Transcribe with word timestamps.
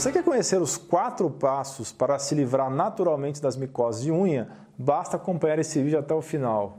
Você 0.00 0.10
quer 0.10 0.24
conhecer 0.24 0.58
os 0.62 0.78
quatro 0.78 1.28
passos 1.28 1.92
para 1.92 2.18
se 2.18 2.34
livrar 2.34 2.70
naturalmente 2.70 3.38
das 3.38 3.54
micoses 3.54 4.00
de 4.00 4.10
unha? 4.10 4.48
Basta 4.78 5.18
acompanhar 5.18 5.58
esse 5.58 5.82
vídeo 5.82 5.98
até 5.98 6.14
o 6.14 6.22
final. 6.22 6.78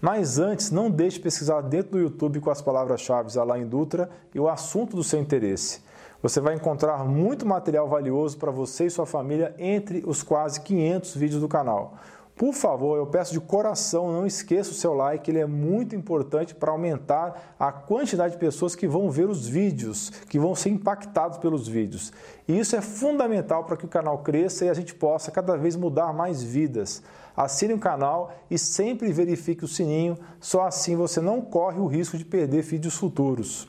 Mas 0.00 0.40
antes, 0.40 0.72
não 0.72 0.90
deixe 0.90 1.18
de 1.18 1.22
pesquisar 1.22 1.60
dentro 1.60 1.92
do 1.92 1.98
YouTube 2.00 2.40
com 2.40 2.50
as 2.50 2.60
palavras-chave 2.60 3.38
Alain 3.38 3.64
Dutra 3.64 4.10
e 4.34 4.40
o 4.40 4.48
assunto 4.48 4.96
do 4.96 5.04
seu 5.04 5.20
interesse. 5.20 5.80
Você 6.20 6.40
vai 6.40 6.56
encontrar 6.56 7.04
muito 7.04 7.46
material 7.46 7.88
valioso 7.88 8.36
para 8.38 8.50
você 8.50 8.86
e 8.86 8.90
sua 8.90 9.06
família 9.06 9.54
entre 9.56 10.02
os 10.04 10.20
quase 10.20 10.60
500 10.62 11.14
vídeos 11.14 11.40
do 11.40 11.46
canal. 11.46 11.94
Por 12.36 12.54
favor, 12.54 12.96
eu 12.96 13.06
peço 13.06 13.32
de 13.34 13.40
coração, 13.40 14.10
não 14.10 14.26
esqueça 14.26 14.70
o 14.70 14.74
seu 14.74 14.94
like, 14.94 15.30
ele 15.30 15.40
é 15.40 15.46
muito 15.46 15.94
importante 15.94 16.54
para 16.54 16.70
aumentar 16.70 17.54
a 17.58 17.70
quantidade 17.70 18.32
de 18.32 18.40
pessoas 18.40 18.74
que 18.74 18.88
vão 18.88 19.10
ver 19.10 19.28
os 19.28 19.46
vídeos, 19.46 20.08
que 20.28 20.38
vão 20.38 20.54
ser 20.54 20.70
impactados 20.70 21.36
pelos 21.36 21.68
vídeos. 21.68 22.12
E 22.48 22.58
isso 22.58 22.74
é 22.74 22.80
fundamental 22.80 23.64
para 23.64 23.76
que 23.76 23.84
o 23.84 23.88
canal 23.88 24.18
cresça 24.18 24.64
e 24.64 24.70
a 24.70 24.74
gente 24.74 24.94
possa 24.94 25.30
cada 25.30 25.54
vez 25.56 25.76
mudar 25.76 26.14
mais 26.14 26.42
vidas. 26.42 27.02
Assine 27.36 27.74
o 27.74 27.78
canal 27.78 28.32
e 28.50 28.58
sempre 28.58 29.12
verifique 29.12 29.64
o 29.64 29.68
sininho, 29.68 30.16
só 30.40 30.66
assim 30.66 30.96
você 30.96 31.20
não 31.20 31.42
corre 31.42 31.78
o 31.78 31.86
risco 31.86 32.16
de 32.16 32.24
perder 32.24 32.62
vídeos 32.62 32.96
futuros. 32.96 33.68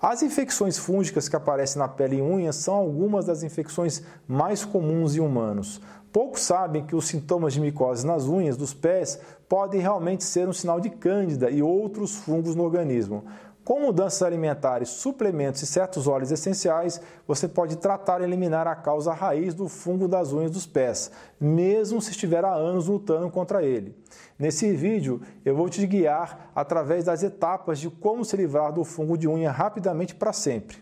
As 0.00 0.22
infecções 0.22 0.78
fúngicas 0.78 1.28
que 1.28 1.34
aparecem 1.34 1.80
na 1.80 1.88
pele 1.88 2.18
e 2.18 2.22
unhas 2.22 2.54
são 2.54 2.74
algumas 2.74 3.24
das 3.24 3.42
infecções 3.42 4.00
mais 4.28 4.64
comuns 4.64 5.16
em 5.16 5.20
humanos. 5.20 5.80
Poucos 6.12 6.40
sabem 6.40 6.86
que 6.86 6.96
os 6.96 7.06
sintomas 7.06 7.52
de 7.52 7.60
micose 7.60 8.06
nas 8.06 8.26
unhas 8.26 8.56
dos 8.56 8.72
pés 8.72 9.20
podem 9.48 9.80
realmente 9.80 10.24
ser 10.24 10.48
um 10.48 10.52
sinal 10.52 10.80
de 10.80 10.88
cândida 10.88 11.50
e 11.50 11.62
outros 11.62 12.16
fungos 12.16 12.54
no 12.54 12.64
organismo. 12.64 13.24
Com 13.62 13.80
mudanças 13.80 14.22
alimentares, 14.22 14.88
suplementos 14.88 15.60
e 15.60 15.66
certos 15.66 16.08
óleos 16.08 16.32
essenciais, 16.32 17.02
você 17.26 17.46
pode 17.46 17.76
tratar 17.76 18.22
e 18.22 18.24
eliminar 18.24 18.66
a 18.66 18.74
causa 18.74 19.12
raiz 19.12 19.52
do 19.52 19.68
fungo 19.68 20.08
das 20.08 20.32
unhas 20.32 20.50
dos 20.50 20.64
pés, 20.64 21.10
mesmo 21.38 22.00
se 22.00 22.12
estiver 22.12 22.42
há 22.46 22.54
anos 22.54 22.88
lutando 22.88 23.28
contra 23.30 23.62
ele. 23.62 23.94
Nesse 24.38 24.72
vídeo, 24.72 25.20
eu 25.44 25.54
vou 25.54 25.68
te 25.68 25.86
guiar 25.86 26.50
através 26.54 27.04
das 27.04 27.22
etapas 27.22 27.78
de 27.78 27.90
como 27.90 28.24
se 28.24 28.34
livrar 28.38 28.72
do 28.72 28.84
fungo 28.84 29.18
de 29.18 29.28
unha 29.28 29.50
rapidamente 29.50 30.14
para 30.14 30.32
sempre. 30.32 30.78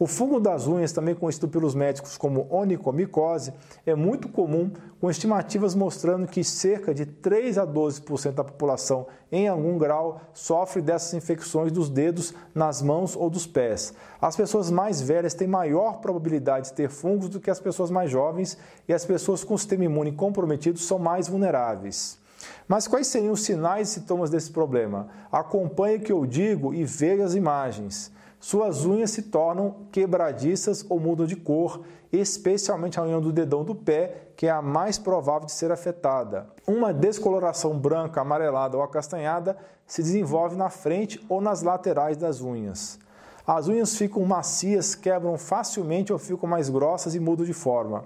O 0.00 0.06
fungo 0.06 0.38
das 0.38 0.68
unhas, 0.68 0.92
também 0.92 1.12
conhecido 1.12 1.48
pelos 1.48 1.74
médicos 1.74 2.16
como 2.16 2.46
onicomicose, 2.50 3.52
é 3.84 3.96
muito 3.96 4.28
comum, 4.28 4.70
com 5.00 5.10
estimativas 5.10 5.74
mostrando 5.74 6.28
que 6.28 6.44
cerca 6.44 6.94
de 6.94 7.04
3 7.04 7.58
a 7.58 7.66
12% 7.66 8.30
da 8.30 8.44
população, 8.44 9.08
em 9.32 9.48
algum 9.48 9.76
grau, 9.76 10.20
sofre 10.32 10.80
dessas 10.80 11.14
infecções 11.14 11.72
dos 11.72 11.90
dedos, 11.90 12.32
nas 12.54 12.80
mãos 12.80 13.16
ou 13.16 13.28
dos 13.28 13.44
pés. 13.44 13.92
As 14.20 14.36
pessoas 14.36 14.70
mais 14.70 15.02
velhas 15.02 15.34
têm 15.34 15.48
maior 15.48 15.98
probabilidade 15.98 16.68
de 16.68 16.74
ter 16.74 16.88
fungos 16.88 17.28
do 17.28 17.40
que 17.40 17.50
as 17.50 17.58
pessoas 17.58 17.90
mais 17.90 18.08
jovens 18.08 18.56
e 18.86 18.94
as 18.94 19.04
pessoas 19.04 19.42
com 19.42 19.58
sistema 19.58 19.84
imune 19.84 20.12
comprometido 20.12 20.78
são 20.78 21.00
mais 21.00 21.26
vulneráveis. 21.26 22.20
Mas 22.68 22.86
quais 22.86 23.08
seriam 23.08 23.32
os 23.32 23.42
sinais 23.42 23.88
e 23.88 23.94
sintomas 23.94 24.30
desse 24.30 24.52
problema? 24.52 25.08
Acompanhe 25.32 25.96
o 25.96 26.00
que 26.00 26.12
eu 26.12 26.24
digo 26.24 26.72
e 26.72 26.84
veja 26.84 27.24
as 27.24 27.34
imagens. 27.34 28.16
Suas 28.40 28.84
unhas 28.84 29.10
se 29.10 29.22
tornam 29.22 29.74
quebradiças 29.90 30.86
ou 30.88 31.00
mudam 31.00 31.26
de 31.26 31.34
cor, 31.34 31.82
especialmente 32.12 32.98
a 32.98 33.02
unha 33.02 33.20
do 33.20 33.32
dedão 33.32 33.64
do 33.64 33.74
pé, 33.74 34.28
que 34.36 34.46
é 34.46 34.50
a 34.50 34.62
mais 34.62 34.96
provável 34.96 35.46
de 35.46 35.52
ser 35.52 35.72
afetada. 35.72 36.46
Uma 36.66 36.94
descoloração 36.94 37.76
branca, 37.76 38.20
amarelada 38.20 38.76
ou 38.76 38.82
acastanhada 38.82 39.56
se 39.86 40.02
desenvolve 40.02 40.54
na 40.54 40.70
frente 40.70 41.20
ou 41.28 41.40
nas 41.40 41.62
laterais 41.62 42.16
das 42.16 42.40
unhas. 42.40 42.98
As 43.44 43.66
unhas 43.66 43.96
ficam 43.96 44.24
macias, 44.24 44.94
quebram 44.94 45.36
facilmente 45.36 46.12
ou 46.12 46.18
ficam 46.18 46.48
mais 46.48 46.68
grossas 46.68 47.14
e 47.14 47.20
mudam 47.20 47.44
de 47.44 47.54
forma. 47.54 48.04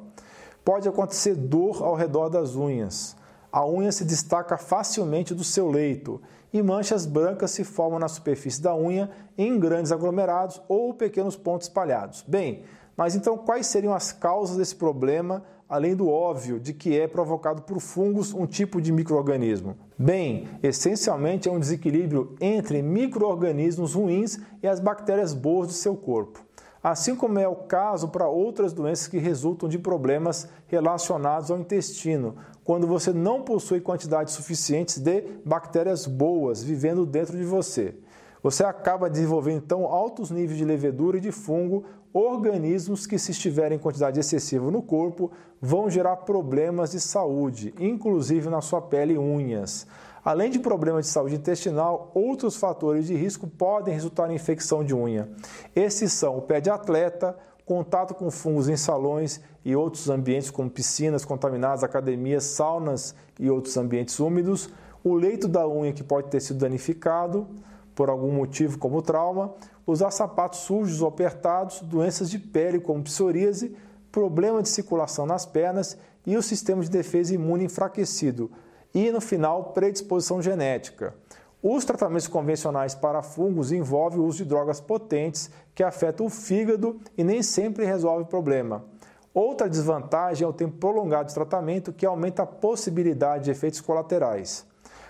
Pode 0.64 0.88
acontecer 0.88 1.34
dor 1.34 1.82
ao 1.82 1.94
redor 1.94 2.28
das 2.28 2.54
unhas. 2.54 3.16
A 3.50 3.66
unha 3.66 3.92
se 3.92 4.04
destaca 4.04 4.56
facilmente 4.56 5.34
do 5.34 5.44
seu 5.44 5.68
leito 5.68 6.22
e 6.52 6.62
manchas 6.62 7.06
brancas 7.06 7.50
se 7.52 7.64
formam 7.64 7.98
na 7.98 8.08
superfície 8.08 8.60
da 8.60 8.74
unha 8.76 9.10
em 9.38 9.58
grandes 9.58 9.92
aglomerados 9.92 10.60
ou 10.68 10.92
pequenos 10.92 11.36
pontos 11.36 11.66
espalhados. 11.66 12.24
Bem, 12.26 12.64
mas 12.96 13.14
então 13.14 13.38
quais 13.38 13.66
seriam 13.66 13.94
as 13.94 14.12
causas 14.12 14.56
desse 14.56 14.76
problema, 14.76 15.42
além 15.68 15.96
do 15.96 16.08
óbvio 16.08 16.60
de 16.60 16.74
que 16.74 16.98
é 16.98 17.08
provocado 17.08 17.62
por 17.62 17.80
fungos, 17.80 18.34
um 18.34 18.46
tipo 18.46 18.80
de 18.80 18.92
microorganismo? 18.92 19.76
Bem, 19.98 20.48
essencialmente 20.62 21.48
é 21.48 21.52
um 21.52 21.58
desequilíbrio 21.58 22.36
entre 22.40 22.82
microorganismos 22.82 23.94
ruins 23.94 24.38
e 24.62 24.68
as 24.68 24.78
bactérias 24.78 25.32
boas 25.32 25.68
do 25.68 25.72
seu 25.72 25.96
corpo 25.96 26.44
assim 26.82 27.14
como 27.14 27.38
é 27.38 27.46
o 27.46 27.54
caso 27.54 28.08
para 28.08 28.28
outras 28.28 28.72
doenças 28.72 29.06
que 29.06 29.18
resultam 29.18 29.68
de 29.68 29.78
problemas 29.78 30.48
relacionados 30.66 31.50
ao 31.50 31.58
intestino, 31.58 32.34
quando 32.64 32.86
você 32.86 33.12
não 33.12 33.42
possui 33.42 33.80
quantidades 33.80 34.34
suficientes 34.34 34.98
de 34.98 35.22
bactérias 35.44 36.06
boas 36.06 36.62
vivendo 36.62 37.06
dentro 37.06 37.36
de 37.36 37.44
você. 37.44 37.94
Você 38.42 38.64
acaba 38.64 39.08
desenvolvendo 39.08 39.62
então 39.64 39.86
altos 39.86 40.30
níveis 40.30 40.58
de 40.58 40.64
levedura 40.64 41.18
e 41.18 41.20
de 41.20 41.30
fungo, 41.30 41.84
organismos 42.12 43.06
que, 43.06 43.18
se 43.18 43.30
estiverem 43.30 43.78
em 43.78 43.80
quantidade 43.80 44.18
excessiva 44.18 44.70
no 44.70 44.82
corpo, 44.82 45.30
vão 45.60 45.88
gerar 45.88 46.16
problemas 46.16 46.90
de 46.90 47.00
saúde, 47.00 47.72
inclusive 47.78 48.50
na 48.50 48.60
sua 48.60 48.82
pele 48.82 49.14
e 49.14 49.18
unhas. 49.18 49.86
Além 50.24 50.50
de 50.50 50.60
problemas 50.60 51.06
de 51.06 51.10
saúde 51.10 51.34
intestinal, 51.34 52.12
outros 52.14 52.56
fatores 52.56 53.06
de 53.06 53.14
risco 53.14 53.48
podem 53.48 53.92
resultar 53.92 54.30
em 54.30 54.36
infecção 54.36 54.84
de 54.84 54.94
unha. 54.94 55.28
Esses 55.74 56.12
são 56.12 56.38
o 56.38 56.42
pé 56.42 56.60
de 56.60 56.70
atleta, 56.70 57.36
contato 57.66 58.14
com 58.14 58.30
fungos 58.30 58.68
em 58.68 58.76
salões 58.76 59.40
e 59.64 59.74
outros 59.74 60.08
ambientes 60.08 60.48
como 60.48 60.70
piscinas 60.70 61.24
contaminadas, 61.24 61.82
academias, 61.82 62.44
saunas 62.44 63.16
e 63.38 63.50
outros 63.50 63.76
ambientes 63.76 64.20
úmidos, 64.20 64.70
o 65.02 65.14
leito 65.14 65.48
da 65.48 65.66
unha 65.66 65.92
que 65.92 66.04
pode 66.04 66.28
ter 66.28 66.40
sido 66.40 66.60
danificado 66.60 67.48
por 67.92 68.08
algum 68.08 68.30
motivo 68.30 68.78
como 68.78 69.02
trauma, 69.02 69.52
usar 69.84 70.12
sapatos 70.12 70.60
sujos 70.60 71.02
ou 71.02 71.08
apertados, 71.08 71.80
doenças 71.80 72.30
de 72.30 72.38
pele 72.38 72.78
como 72.78 73.02
psoríase, 73.02 73.76
problema 74.12 74.62
de 74.62 74.68
circulação 74.68 75.26
nas 75.26 75.44
pernas 75.44 75.98
e 76.24 76.36
o 76.36 76.42
sistema 76.42 76.82
de 76.82 76.90
defesa 76.90 77.34
imune 77.34 77.64
enfraquecido, 77.64 78.50
e, 78.94 79.10
no 79.10 79.20
final, 79.20 79.72
predisposição 79.72 80.42
genética. 80.42 81.14
Os 81.62 81.84
tratamentos 81.84 82.26
convencionais 82.26 82.94
para 82.94 83.22
fungos 83.22 83.70
envolvem 83.70 84.18
o 84.18 84.24
uso 84.24 84.38
de 84.38 84.44
drogas 84.44 84.80
potentes 84.80 85.48
que 85.74 85.82
afetam 85.82 86.26
o 86.26 86.30
fígado 86.30 87.00
e 87.16 87.22
nem 87.22 87.42
sempre 87.42 87.84
resolve 87.84 88.24
o 88.24 88.26
problema. 88.26 88.84
Outra 89.32 89.68
desvantagem 89.68 90.44
é 90.44 90.48
o 90.48 90.52
tempo 90.52 90.76
prolongado 90.78 91.28
de 91.28 91.34
tratamento 91.34 91.92
que 91.92 92.04
aumenta 92.04 92.42
a 92.42 92.46
possibilidade 92.46 93.44
de 93.44 93.50
efeitos 93.52 93.80
colaterais. 93.80 94.66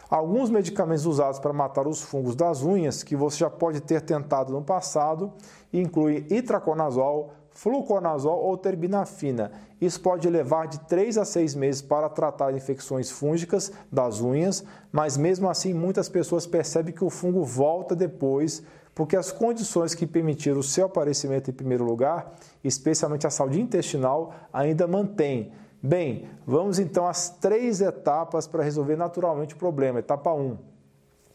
Alguns 0.09 0.50
medicamentos 0.50 1.06
usados 1.06 1.38
para 1.38 1.54
matar 1.54 1.87
os 1.87 2.03
fungos 2.03 2.37
das 2.37 2.62
unhas, 2.62 3.03
que 3.03 3.16
você 3.16 3.38
já 3.38 3.48
pode 3.48 3.81
ter 3.81 4.03
tentado 4.03 4.53
no 4.53 4.62
passado, 4.62 5.32
incluem 5.72 6.26
itraconazol, 6.28 7.32
fluconazol 7.54 8.38
ou 8.38 8.56
terbinafina. 8.56 9.52
Isso 9.80 10.00
pode 10.00 10.28
levar 10.28 10.66
de 10.66 10.80
3 10.80 11.18
a 11.18 11.24
6 11.24 11.54
meses 11.54 11.82
para 11.82 12.08
tratar 12.08 12.54
infecções 12.54 13.10
fúngicas 13.10 13.72
das 13.90 14.20
unhas, 14.20 14.64
mas 14.90 15.16
mesmo 15.16 15.48
assim 15.48 15.74
muitas 15.74 16.08
pessoas 16.08 16.46
percebem 16.46 16.94
que 16.94 17.04
o 17.04 17.10
fungo 17.10 17.44
volta 17.44 17.94
depois, 17.94 18.62
porque 18.94 19.16
as 19.16 19.32
condições 19.32 19.94
que 19.94 20.06
permitiram 20.06 20.60
o 20.60 20.62
seu 20.62 20.86
aparecimento 20.86 21.50
em 21.50 21.54
primeiro 21.54 21.84
lugar, 21.84 22.34
especialmente 22.62 23.26
a 23.26 23.30
saúde 23.30 23.60
intestinal, 23.60 24.34
ainda 24.53 24.86
mantém. 24.86 25.53
Bem, 25.82 26.28
vamos 26.47 26.78
então 26.78 27.06
às 27.06 27.28
três 27.28 27.80
etapas 27.80 28.47
para 28.47 28.62
resolver 28.62 28.97
naturalmente 28.97 29.54
o 29.54 29.59
problema. 29.59 29.98
Etapa 29.98 30.32
1 30.32 30.72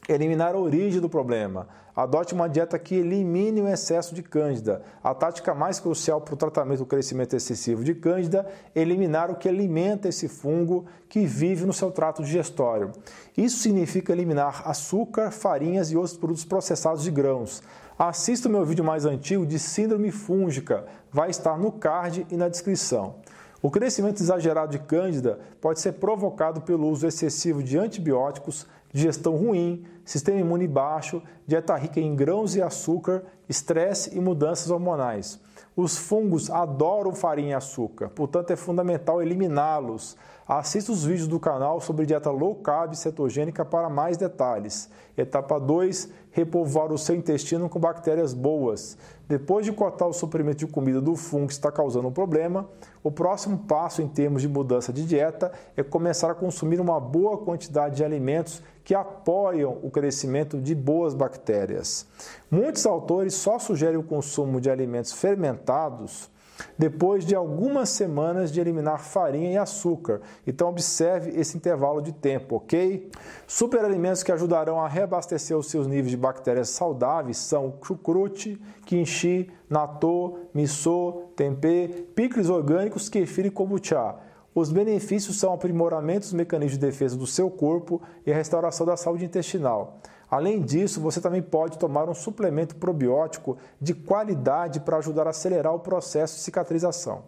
Eliminar 0.07 0.56
a 0.56 0.59
origem 0.59 1.01
do 1.01 1.09
problema. 1.09 1.68
Adote 1.95 2.33
uma 2.33 2.48
dieta 2.48 2.77
que 2.77 2.95
elimine 2.95 3.62
o 3.62 3.68
excesso 3.68 4.13
de 4.13 4.21
cândida. 4.21 4.83
A 5.04 5.13
tática 5.13 5.54
mais 5.54 5.80
crucial 5.80 6.21
para 6.21 6.33
o 6.33 6.38
tratamento 6.38 6.80
do 6.80 6.86
crescimento 6.86 7.36
excessivo 7.36 7.83
de 7.83 7.95
cândida 7.95 8.48
é 8.75 8.81
eliminar 8.81 9.31
o 9.31 9.36
que 9.36 9.50
alimenta 9.50 10.07
esse 10.07 10.27
fungo 10.27 10.86
que 11.09 11.25
vive 11.25 11.65
no 11.65 11.74
seu 11.74 11.92
trato 11.92 12.24
digestório. 12.24 12.92
Isso 13.36 13.57
significa 13.57 14.13
eliminar 14.13 14.62
açúcar, 14.65 15.31
farinhas 15.31 15.92
e 15.92 15.98
outros 15.98 16.15
produtos 16.15 16.45
processados 16.45 17.04
de 17.04 17.12
grãos. 17.12 17.62
Assista 17.98 18.48
o 18.48 18.51
meu 18.51 18.63
vídeo 18.63 18.86
mais 18.86 19.06
antigo 19.06 19.44
de 19.44 19.57
síndrome 19.57 20.12
fúngica, 20.12 20.86
vai 21.12 21.31
estar 21.31 21.57
no 21.57 21.71
card 21.71 22.27
e 22.30 22.38
na 22.38 22.48
descrição. 22.48 23.15
O 23.59 23.71
crescimento 23.71 24.21
exagerado 24.21 24.71
de 24.71 24.77
cândida 24.77 25.39
pode 25.59 25.80
ser 25.80 25.94
provocado 25.94 26.62
pelo 26.62 26.88
uso 26.88 27.07
excessivo 27.07 27.63
de 27.63 27.75
antibióticos, 27.75 28.68
digestão 28.97 29.35
ruim, 29.35 29.85
sistema 30.03 30.39
imune 30.39 30.67
baixo, 30.67 31.21
dieta 31.45 31.75
rica 31.75 31.99
em 31.99 32.15
grãos 32.15 32.55
e 32.55 32.61
açúcar, 32.63 33.23
estresse 33.47 34.17
e 34.17 34.19
mudanças 34.19 34.71
hormonais. 34.71 35.39
Os 35.75 35.95
fungos 35.95 36.49
adoram 36.49 37.13
farinha 37.13 37.51
e 37.51 37.53
açúcar, 37.53 38.09
portanto 38.09 38.49
é 38.49 38.55
fundamental 38.55 39.21
eliminá-los. 39.21 40.17
Assista 40.47 40.94
os 40.94 41.03
vídeos 41.03 41.27
do 41.27 41.41
canal 41.41 41.81
sobre 41.81 42.05
dieta 42.05 42.31
low 42.31 42.55
carb 42.55 42.95
cetogênica 42.95 43.65
para 43.65 43.89
mais 43.89 44.15
detalhes. 44.15 44.89
Etapa 45.17 45.59
2: 45.59 46.09
repovoar 46.31 46.89
o 46.94 46.97
seu 46.97 47.17
intestino 47.17 47.67
com 47.67 47.77
bactérias 47.77 48.33
boas. 48.33 48.97
Depois 49.27 49.65
de 49.65 49.73
cortar 49.73 50.05
o 50.05 50.13
suprimento 50.13 50.59
de 50.59 50.67
comida 50.67 51.01
do 51.01 51.17
fungo 51.17 51.47
que 51.47 51.53
está 51.53 51.69
causando 51.69 52.07
um 52.07 52.13
problema, 52.13 52.65
o 53.03 53.11
próximo 53.11 53.57
passo 53.57 54.01
em 54.01 54.07
termos 54.07 54.41
de 54.41 54.47
mudança 54.47 54.94
de 54.94 55.05
dieta 55.05 55.51
é 55.75 55.83
começar 55.83 56.31
a 56.31 56.35
consumir 56.35 56.79
uma 56.79 56.97
boa 56.97 57.38
quantidade 57.39 57.97
de 57.97 58.05
alimentos 58.05 58.63
que 58.85 58.95
apoiam 58.95 59.77
o 59.83 59.91
crescimento 59.91 60.61
de 60.61 60.73
boas 60.73 61.13
bactérias. 61.13 62.07
Muitos 62.49 62.85
autores 62.85 63.33
só 63.33 63.59
sugerem 63.59 63.97
o 63.97 64.03
consumo 64.03 64.61
de 64.61 64.69
alimentos 64.69 65.11
fermentados 65.11 66.29
depois 66.77 67.25
de 67.25 67.35
algumas 67.35 67.89
semanas 67.89 68.51
de 68.51 68.59
eliminar 68.62 69.00
farinha 69.00 69.51
e 69.51 69.57
açúcar. 69.57 70.21
Então, 70.45 70.69
observe 70.69 71.31
esse 71.31 71.57
intervalo 71.57 72.01
de 72.01 72.12
tempo, 72.12 72.57
ok? 72.57 73.09
Superalimentos 73.47 74.24
que 74.24 74.31
ajudarão 74.31 74.79
a 74.79 74.88
reabastecer 74.88 75.57
os 75.57 75.68
seus 75.68 75.88
níveis 75.88 76.12
de 76.12 76.18
bactérias 76.18 76.69
saudáveis 76.69 77.38
são 77.38 77.74
chucrute, 77.83 78.62
kimchi, 78.85 79.50
natto, 79.69 80.38
miso, 80.53 81.24
tempê, 81.35 82.07
picles 82.15 82.50
orgânicos, 82.50 83.09
kefir 83.09 83.45
e 83.45 83.51
kombucha. 83.51 84.15
Os 84.53 84.71
benefícios 84.71 85.39
são 85.39 85.53
aprimoramento 85.53 86.21
dos 86.21 86.33
mecanismos 86.33 86.80
de 86.80 86.85
defesa 86.85 87.15
do 87.15 87.27
seu 87.27 87.50
corpo 87.50 88.01
e 88.25 88.31
a 88.31 88.35
restauração 88.35 88.88
da 88.88 88.97
saúde 88.97 89.23
intestinal. 89.23 90.00
Além 90.29 90.62
disso, 90.62 91.00
você 91.00 91.21
também 91.21 91.41
pode 91.41 91.77
tomar 91.77 92.09
um 92.09 92.13
suplemento 92.13 92.75
probiótico 92.75 93.57
de 93.79 93.94
qualidade 93.94 94.81
para 94.81 94.97
ajudar 94.97 95.27
a 95.27 95.29
acelerar 95.29 95.74
o 95.74 95.79
processo 95.79 96.35
de 96.35 96.41
cicatrização. 96.41 97.24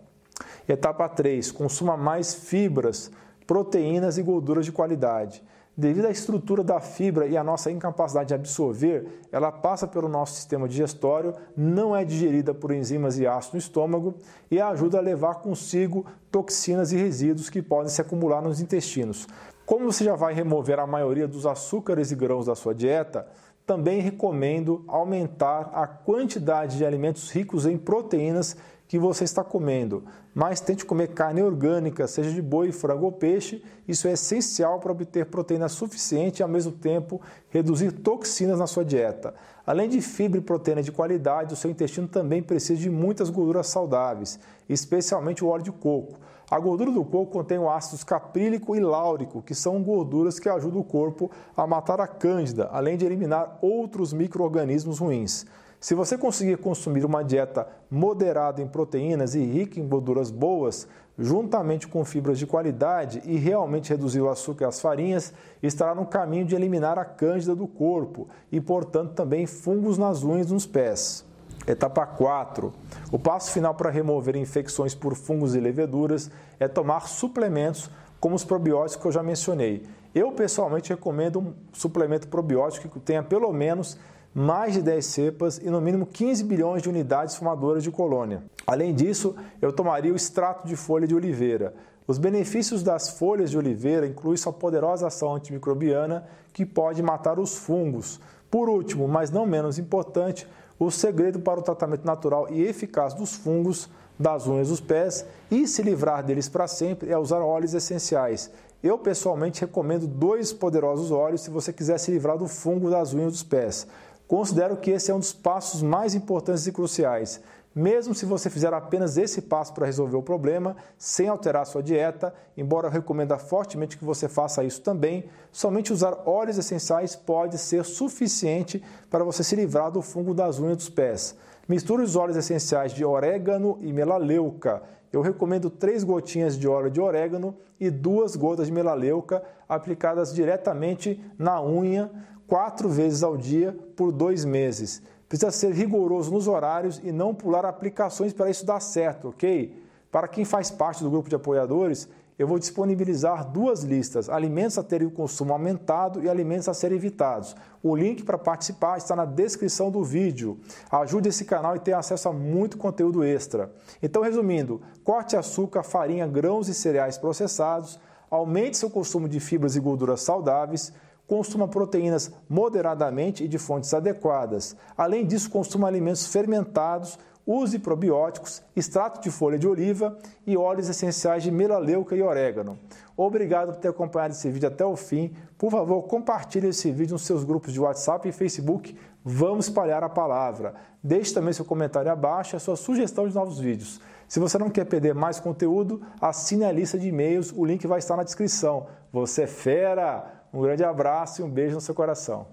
Etapa 0.68 1.08
3. 1.08 1.52
Consuma 1.52 1.96
mais 1.96 2.34
fibras, 2.34 3.10
proteínas 3.48 4.18
e 4.18 4.24
gorduras 4.24 4.66
de 4.66 4.72
qualidade. 4.72 5.44
Devido 5.80 6.08
à 6.08 6.12
estrutura 6.12 6.62
da 6.62 6.82
fibra 6.82 7.26
e 7.26 7.38
à 7.38 7.44
nossa 7.44 7.72
incapacidade 7.72 8.28
de 8.28 8.34
absorver, 8.34 9.22
ela 9.32 9.50
passa 9.50 9.88
pelo 9.88 10.10
nosso 10.10 10.36
sistema 10.36 10.68
digestório, 10.68 11.34
não 11.56 11.96
é 11.96 12.04
digerida 12.04 12.54
por 12.54 12.72
enzimas 12.72 13.18
e 13.18 13.26
ácido 13.26 13.54
no 13.54 13.60
estômago 13.60 14.14
e 14.52 14.60
ajuda 14.60 14.98
a 14.98 15.02
levar 15.02 15.36
consigo 15.36 16.06
toxinas 16.30 16.92
e 16.92 16.98
resíduos 16.98 17.50
que 17.50 17.62
podem 17.62 17.88
se 17.88 18.02
acumular 18.02 18.42
nos 18.42 18.60
intestinos. 18.60 19.26
Como 19.70 19.86
você 19.86 20.04
já 20.04 20.16
vai 20.16 20.34
remover 20.34 20.80
a 20.80 20.88
maioria 20.88 21.28
dos 21.28 21.46
açúcares 21.46 22.10
e 22.10 22.16
grãos 22.16 22.48
da 22.48 22.56
sua 22.56 22.74
dieta, 22.74 23.28
também 23.68 24.02
recomendo 24.02 24.84
aumentar 24.88 25.70
a 25.72 25.86
quantidade 25.86 26.76
de 26.76 26.84
alimentos 26.84 27.30
ricos 27.30 27.68
em 27.68 27.78
proteínas 27.78 28.58
que 28.88 28.98
você 28.98 29.26
está 29.26 29.44
comendo, 29.44 30.04
mas 30.34 30.60
tente 30.60 30.84
comer 30.84 31.10
carne 31.10 31.44
orgânica, 31.44 32.08
seja 32.08 32.32
de 32.32 32.42
boi, 32.42 32.72
frango 32.72 33.06
ou 33.06 33.12
peixe. 33.12 33.64
Isso 33.88 34.08
é 34.08 34.14
essencial 34.14 34.80
para 34.80 34.92
obter 34.92 35.28
proteína 35.28 35.70
suficiente 35.70 36.40
e, 36.40 36.44
ao 36.44 36.50
mesmo 36.50 36.72
tempo, 36.72 37.22
reduzir 37.52 37.92
toxinas 37.92 38.58
na 38.58 38.66
sua 38.66 38.84
dieta. 38.84 39.36
Além 39.68 39.88
de 39.88 40.02
fibra 40.02 40.40
e 40.40 40.44
proteína 40.44 40.82
de 40.82 40.92
qualidade, 40.92 41.54
o 41.54 41.56
seu 41.56 41.70
intestino 41.70 42.08
também 42.08 42.42
precisa 42.42 42.82
de 42.82 42.90
muitas 42.90 43.30
gorduras 43.30 43.68
saudáveis, 43.68 44.40
especialmente 44.68 45.46
o 45.46 45.48
óleo 45.48 45.66
de 45.66 45.72
coco. 45.72 46.18
A 46.52 46.60
gordura 46.60 46.92
do 46.92 47.06
coco 47.06 47.32
contém 47.32 47.60
o 47.60 47.70
ácidos 47.70 48.04
caprílico 48.04 48.76
e 48.76 48.80
láurico, 48.80 49.42
que 49.42 49.54
são 49.54 49.84
gorduras 49.84 50.40
que 50.40 50.50
ajudam 50.50 50.80
o 50.80 50.84
corpo 50.84 51.30
a 51.56 51.68
matar 51.68 52.02
a 52.02 52.08
cândida, 52.08 52.68
além 52.72 52.98
de 52.98 53.06
eliminar 53.06 53.60
outros 53.62 54.12
micro-organismos 54.12 54.98
ruins. 54.98 55.46
Se 55.80 55.94
você 55.94 56.18
conseguir 56.18 56.58
consumir 56.58 57.06
uma 57.06 57.24
dieta 57.24 57.68
moderada 57.90 58.62
em 58.62 58.68
proteínas 58.68 59.36
e 59.36 59.44
rica 59.44 59.80
em 59.80 59.88
gorduras 59.88 60.32
boas, 60.32 60.88
juntamente 61.20 61.88
com 61.88 62.04
fibras 62.04 62.40
de 62.40 62.48
qualidade 62.48 63.22
e 63.26 63.38
realmente 63.38 63.92
reduzir 63.92 64.20
o 64.20 64.30
açúcar 64.30 64.66
e 64.66 64.68
as 64.68 64.82
farinhas, 64.82 65.32
estará 65.62 65.94
no 65.94 66.06
caminho 66.06 66.46
de 66.46 66.56
eliminar 66.56 66.98
a 66.98 67.06
cândida 67.06 67.56
do 67.56 67.68
corpo 67.68 68.28
e, 68.52 68.60
portanto, 68.60 69.14
também 69.14 69.46
fungos 69.46 70.00
nas 70.00 70.24
unhas 70.24 70.50
e 70.50 70.54
nos 70.54 70.66
pés. 70.66 71.29
Etapa 71.68 72.06
4. 72.06 72.74
O 73.12 73.20
passo 73.20 73.52
final 73.52 73.76
para 73.76 73.90
remover 73.90 74.36
infecções 74.36 74.96
por 74.96 75.16
fungos 75.16 75.56
e 75.56 75.60
leveduras 75.60 76.32
é 76.60 76.68
tomar 76.68 77.08
suplementos 77.08 77.90
como 78.20 78.36
os 78.36 78.44
probióticos 78.44 79.02
que 79.02 79.08
eu 79.08 79.12
já 79.12 79.24
mencionei. 79.24 79.86
Eu 80.14 80.32
pessoalmente 80.32 80.90
recomendo 80.90 81.40
um 81.40 81.54
suplemento 81.72 82.28
probiótico 82.28 82.90
que 82.90 83.00
tenha 83.00 83.22
pelo 83.22 83.52
menos 83.54 83.98
mais 84.34 84.74
de 84.74 84.82
10 84.82 85.06
cepas 85.06 85.58
e 85.58 85.70
no 85.70 85.82
mínimo 85.82 86.06
15 86.06 86.44
bilhões 86.44 86.82
de 86.82 86.90
unidades 86.90 87.36
formadoras 87.36 87.84
de 87.84 87.92
colônia. 87.92 88.44
Além 88.66 88.94
disso, 88.94 89.36
eu 89.62 89.72
tomaria 89.72 90.14
o 90.14 90.16
extrato 90.16 90.68
de 90.68 90.76
folha 90.76 91.08
de 91.08 91.16
oliveira. 91.16 91.74
Os 92.08 92.18
benefícios 92.18 92.82
das 92.82 93.10
folhas 93.10 93.52
de 93.52 93.58
oliveira 93.58 94.08
incluem 94.08 94.38
sua 94.38 94.52
poderosa 94.52 95.08
ação 95.08 95.36
antimicrobiana 95.36 96.26
que 96.52 96.66
pode 96.66 97.04
matar 97.04 97.40
os 97.40 97.56
fungos. 97.56 98.20
Por 98.50 98.68
último, 98.68 99.08
mas 99.08 99.30
não 99.30 99.46
menos 99.46 99.78
importante, 99.78 100.48
o 100.80 100.90
segredo 100.90 101.40
para 101.40 101.60
o 101.60 101.64
tratamento 101.64 102.06
natural 102.06 102.48
e 102.50 102.64
eficaz 102.64 103.14
dos 103.14 103.36
fungos 103.36 103.90
das 104.18 104.48
unhas 104.48 104.70
dos 104.70 104.80
pés 104.80 105.26
e 105.52 105.68
se 105.68 105.84
livrar 105.84 106.24
deles 106.24 106.48
para 106.48 106.68
sempre 106.68 107.12
é 107.12 107.18
usar 107.18 107.40
óleos 107.40 107.74
essenciais. 107.74 108.50
Eu 108.82 108.98
pessoalmente 108.98 109.62
recomendo 109.62 110.08
dois 110.08 110.54
poderosos 110.54 111.12
óleos 111.12 111.42
se 111.42 111.50
você 111.50 111.74
quiser 111.74 111.98
se 111.98 112.12
livrar 112.12 112.38
do 112.38 112.48
fungo 112.48 112.90
das 112.90 113.14
unhas 113.14 113.34
dos 113.34 113.44
pés. 113.44 113.86
Considero 114.26 114.78
que 114.78 114.92
esse 114.92 115.12
é 115.12 115.16
um 115.16 115.20
dos 115.20 115.34
passos 115.34 115.82
mais 115.82 116.16
importantes 116.16 116.66
e 116.66 116.72
cruciais. 116.72 117.42
Mesmo 117.74 118.16
se 118.16 118.26
você 118.26 118.50
fizer 118.50 118.74
apenas 118.74 119.16
esse 119.16 119.44
passo 119.44 119.74
para 119.74 119.86
resolver 119.86 120.18
o 120.18 120.24
problema, 120.24 120.76
sem 120.98 121.28
alterar 121.28 121.66
sua 121.68 121.84
dieta, 121.84 122.34
embora 122.58 122.88
eu 122.88 122.92
recomenda 122.92 123.38
fortemente 123.38 123.96
que 123.96 124.04
você 124.04 124.28
faça 124.28 124.64
isso 124.64 124.82
também, 124.82 125.26
somente 125.52 125.94
usar 125.94 126.24
óleos 126.26 126.58
essenciais 126.58 127.16
pode 127.16 127.60
ser 127.60 127.86
suficiente 127.86 128.84
para 129.10 129.24
você 129.24 129.44
se 129.44 129.56
livrar 129.56 129.92
do 129.92 130.02
fungo 130.02 130.34
das 130.34 130.58
unhas 130.60 130.78
dos 130.78 130.90
pés. 130.90 131.36
Misture 131.68 132.02
os 132.02 132.16
óleos 132.16 132.38
essenciais 132.38 132.92
de 132.92 133.06
orégano 133.06 133.78
e 133.82 133.94
melaleuca. 133.94 134.82
Eu 135.14 135.22
recomendo 135.22 135.70
três 135.70 136.04
gotinhas 136.04 136.58
de 136.58 136.68
óleo 136.68 136.90
de 136.90 137.00
orégano 137.00 137.56
e 137.80 137.92
duas 137.92 138.36
gotas 138.36 138.66
de 138.66 138.74
melaleuca 138.74 139.44
aplicadas 139.68 140.34
diretamente 140.34 141.24
na 141.38 141.62
unha 141.62 142.10
quatro 142.48 142.90
vezes 142.90 143.22
ao 143.22 143.38
dia 143.38 143.78
por 143.96 144.12
dois 144.12 144.44
meses. 144.44 145.04
Precisa 145.30 145.52
ser 145.52 145.72
rigoroso 145.72 146.32
nos 146.32 146.48
horários 146.48 147.00
e 147.04 147.12
não 147.12 147.36
pular 147.36 147.64
aplicações 147.64 148.34
para 148.34 148.50
isso 148.50 148.66
dar 148.66 148.80
certo, 148.80 149.30
ok? 149.30 149.80
Para 150.12 150.28
quem 150.28 150.44
faz 150.44 150.72
parte 150.72 151.04
do 151.04 151.10
grupo 151.12 151.30
de 151.30 151.36
apoiadores, 151.36 152.10
eu 152.40 152.48
vou 152.48 152.58
disponibilizar 152.58 153.48
duas 153.48 153.84
listas: 153.84 154.28
alimentos 154.28 154.80
a 154.80 154.84
terem 154.84 155.08
o 155.08 155.12
consumo 155.12 155.54
aumentado 155.54 156.24
e 156.24 156.28
alimentos 156.30 156.68
a 156.68 156.74
serem 156.74 156.98
evitados. 156.98 157.56
O 157.84 157.96
link 157.96 158.24
para 158.24 158.40
participar 158.40 158.98
está 158.98 159.16
na 159.16 159.26
descrição 159.26 159.92
do 159.92 160.04
vídeo. 160.04 160.58
Ajude 160.90 161.30
esse 161.30 161.46
canal 161.46 161.76
e 161.76 161.80
tenha 161.80 162.00
acesso 162.00 162.28
a 162.28 162.34
muito 162.34 162.78
conteúdo 162.78 163.24
extra. 163.24 163.72
Então, 164.02 164.24
resumindo, 164.24 164.82
corte 165.04 165.36
açúcar, 165.36 165.84
farinha, 165.84 166.26
grãos 166.26 166.68
e 166.70 166.74
cereais 166.74 167.20
processados, 167.20 168.00
aumente 168.32 168.78
seu 168.78 168.90
consumo 168.90 169.30
de 169.30 169.40
fibras 169.40 169.76
e 169.76 169.80
gorduras 169.80 170.22
saudáveis 170.22 170.92
consuma 171.30 171.68
proteínas 171.68 172.32
moderadamente 172.50 173.44
e 173.44 173.48
de 173.48 173.60
fontes 173.60 173.94
adequadas. 173.94 174.76
Além 174.98 175.28
disso, 175.28 175.52
consuma 175.52 175.88
alimentos 175.88 176.26
fermentados, 176.26 177.20
use 177.46 177.78
probióticos, 177.78 178.64
extrato 178.76 179.22
de 179.22 179.30
folha 179.30 179.58
de 179.58 179.68
oliva 179.68 180.18
e 180.46 180.58
óleos 180.58 180.90
essenciais 180.90 181.44
de 181.44 181.52
melaleuca 181.52 182.16
e 182.16 182.22
orégano. 182.24 182.80
Obrigado 183.16 183.74
por 183.74 183.80
ter 183.80 183.90
acompanhado 183.90 184.34
esse 184.34 184.50
vídeo 184.50 184.68
até 184.68 184.84
o 184.84 184.96
fim. 184.96 185.32
Por 185.56 185.70
favor, 185.70 186.02
compartilhe 186.04 186.70
esse 186.70 186.92
vídeo 186.92 187.14
nos 187.14 187.28
seus 187.28 187.44
grupos 187.44 187.74
de 187.74 187.80
WhatsApp 187.80 188.28
e 188.28 188.32
Facebook. 188.32 188.98
Vamos 189.24 189.68
espalhar 189.68 190.04
a 190.04 190.10
palavra. 190.10 190.74
Deixe 191.04 191.34
também 191.34 191.54
seu 191.54 191.66
comentário 191.66 192.12
abaixo 192.12 192.56
e 192.56 192.58
a 192.58 192.60
sua 192.60 192.76
sugestão 192.76 193.28
de 193.28 193.36
novos 193.36 193.60
vídeos. 193.60 194.02
Se 194.28 194.40
você 194.40 194.58
não 194.58 194.70
quer 194.70 194.86
perder 194.86 195.14
mais 195.14 195.40
conteúdo, 195.40 196.02
assine 196.20 196.64
a 196.64 196.72
lista 196.72 196.98
de 196.98 197.08
e-mails, 197.08 197.54
o 197.56 197.66
link 197.66 197.86
vai 197.86 198.00
estar 198.00 198.18
na 198.18 198.24
descrição. 198.24 198.88
Você 199.12 199.44
é 199.44 199.48
fera! 199.48 200.39
Um 200.54 200.62
grande 200.62 200.84
abraço 200.84 201.42
e 201.42 201.44
um 201.44 201.50
beijo 201.50 201.76
no 201.76 201.82
seu 201.82 201.94
coração. 201.94 202.48